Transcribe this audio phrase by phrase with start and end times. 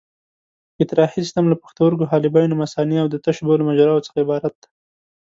[0.83, 4.69] اطراحي سیستم له پښتورګو، حالبینو، مثانې او د تشو بولو مجراوو څخه عبارت دی.